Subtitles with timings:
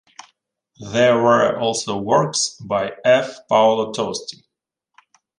[0.91, 3.37] There were also works by F.
[3.47, 4.43] Paolo Tosti.